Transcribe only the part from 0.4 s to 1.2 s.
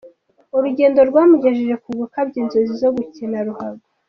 Urugendo